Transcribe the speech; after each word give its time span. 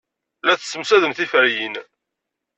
La 0.45 0.53
tessemsadem 0.59 1.13
tiferyin. 1.13 1.75